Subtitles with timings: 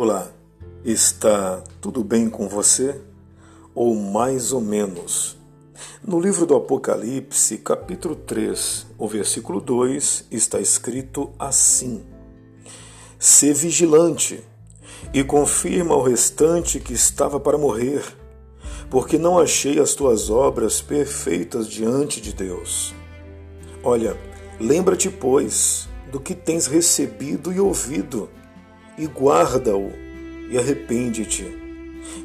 [0.00, 0.30] Olá,
[0.84, 3.00] está tudo bem com você?
[3.74, 5.36] Ou mais ou menos?
[6.06, 12.06] No livro do Apocalipse, capítulo 3, o versículo 2, está escrito assim:
[13.18, 14.40] Sê vigilante
[15.12, 18.04] e confirma ao restante que estava para morrer,
[18.88, 22.94] porque não achei as tuas obras perfeitas diante de Deus.
[23.82, 24.16] Olha,
[24.60, 28.30] lembra-te, pois, do que tens recebido e ouvido
[28.98, 29.92] e guarda-o,
[30.50, 31.46] e arrepende-te.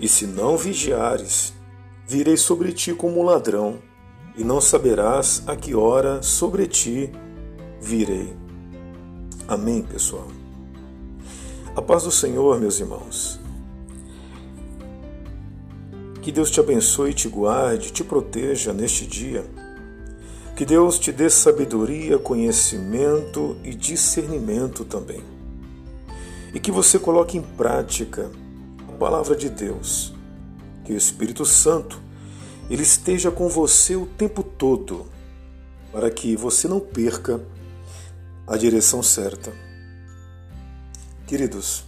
[0.02, 1.54] E se não vigiares,
[2.08, 3.78] virei sobre ti como um ladrão,
[4.36, 7.12] e não saberás a que hora sobre ti
[7.80, 8.34] virei.
[9.48, 10.28] Amém, pessoal.
[11.76, 13.40] A paz do Senhor, meus irmãos.
[16.22, 19.46] Que Deus te abençoe, te guarde, te proteja neste dia.
[20.56, 25.34] Que Deus te dê sabedoria, conhecimento e discernimento também
[26.54, 28.30] e que você coloque em prática
[28.88, 30.14] a palavra de Deus.
[30.86, 32.00] Que o Espírito Santo
[32.70, 35.06] ele esteja com você o tempo todo,
[35.92, 37.42] para que você não perca
[38.48, 39.54] a direção certa.
[41.26, 41.84] Queridos,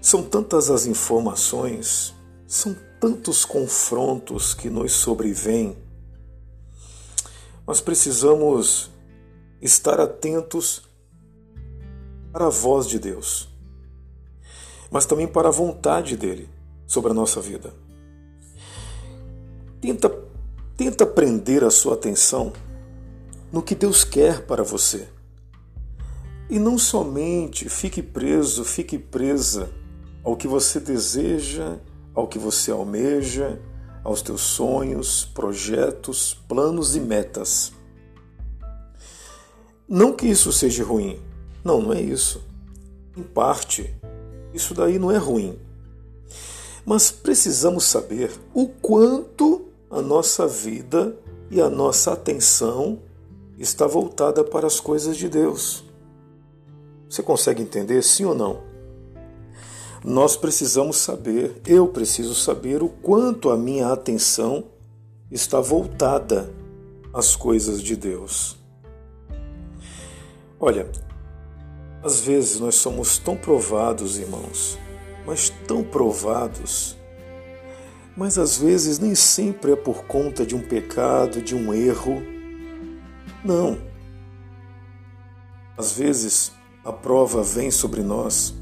[0.00, 2.14] são tantas as informações,
[2.46, 5.76] são tantos confrontos que nos sobrevêm.
[7.66, 8.90] Nós precisamos
[9.60, 10.82] estar atentos
[12.32, 13.48] para a voz de Deus,
[14.90, 16.48] mas também para a vontade dele
[16.86, 17.74] sobre a nossa vida.
[19.80, 20.10] Tenta,
[20.76, 22.52] tenta prender a sua atenção
[23.52, 25.08] no que Deus quer para você.
[26.48, 29.70] E não somente fique preso, fique presa
[30.24, 31.78] ao que você deseja,
[32.14, 33.60] ao que você almeja,
[34.04, 37.72] aos teus sonhos, projetos, planos e metas.
[39.88, 41.20] Não que isso seja ruim,
[41.64, 42.42] não, não é isso.
[43.16, 43.94] Em parte,
[44.52, 45.58] isso daí não é ruim.
[46.84, 51.16] Mas precisamos saber o quanto a nossa vida
[51.50, 52.98] e a nossa atenção
[53.58, 55.84] está voltada para as coisas de Deus.
[57.08, 58.62] Você consegue entender, sim ou não?
[60.04, 64.64] Nós precisamos saber, eu preciso saber o quanto a minha atenção
[65.30, 66.52] está voltada
[67.12, 68.56] às coisas de Deus.
[70.58, 70.90] Olha,
[72.02, 74.78] às vezes nós somos tão provados, irmãos,
[75.24, 76.96] mas tão provados,
[78.16, 82.22] mas às vezes nem sempre é por conta de um pecado, de um erro.
[83.44, 83.78] Não.
[85.78, 86.52] Às vezes
[86.84, 88.54] a prova vem sobre nós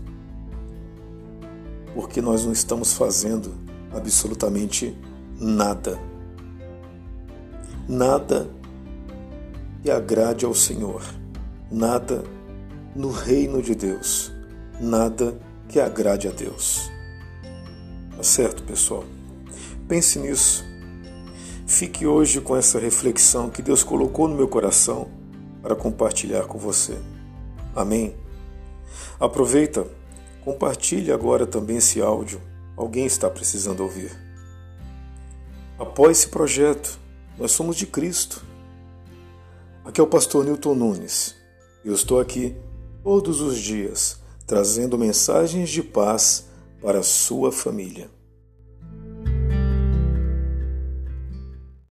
[1.94, 3.54] porque nós não estamos fazendo
[3.92, 4.96] absolutamente
[5.38, 5.98] nada.
[7.88, 8.48] Nada
[9.82, 11.02] que agrade ao Senhor.
[11.70, 12.22] Nada
[12.94, 14.32] no reino de Deus.
[14.80, 16.90] Nada que agrade a Deus.
[18.16, 19.04] Tá certo, pessoal?
[19.88, 20.64] Pense nisso.
[21.66, 25.08] Fique hoje com essa reflexão que Deus colocou no meu coração
[25.62, 26.98] para compartilhar com você.
[27.74, 28.14] Amém?
[29.18, 29.86] Aproveita,
[30.44, 32.40] compartilhe agora também esse áudio.
[32.76, 34.10] Alguém está precisando ouvir.
[35.78, 36.98] Apoie esse projeto.
[37.38, 38.44] Nós somos de Cristo.
[39.84, 41.34] Aqui é o pastor Newton Nunes.
[41.84, 42.56] Eu estou aqui
[43.02, 46.46] todos os dias, trazendo mensagens de paz
[46.80, 48.10] para sua família.